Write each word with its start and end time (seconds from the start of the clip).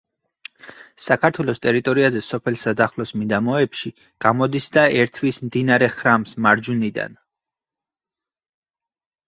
საქართველოს 1.07 1.61
ტერიტორიაზე 1.65 2.23
სოფელ 2.27 2.57
სადახლოს 2.61 3.11
მიდამოებში 3.19 3.93
გამოდის 4.27 4.67
და 4.79 4.87
ერთვის 5.05 5.41
მდინარე 5.45 5.93
ხრამს 5.99 6.37
მარჯვნიდან. 6.49 7.17